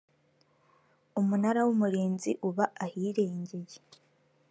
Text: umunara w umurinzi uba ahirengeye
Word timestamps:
umunara 1.19 1.59
w 1.67 1.69
umurinzi 1.75 2.31
uba 2.47 2.65
ahirengeye 2.85 3.77